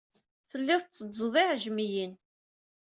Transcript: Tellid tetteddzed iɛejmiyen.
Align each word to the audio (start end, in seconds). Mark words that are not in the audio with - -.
Tellid 0.49 0.81
tetteddzed 0.83 1.33
iɛejmiyen. 1.41 2.13